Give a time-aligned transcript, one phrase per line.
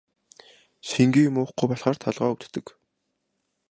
[0.87, 2.65] Шингэн юм уухгүй болохоор толгой өвдөг.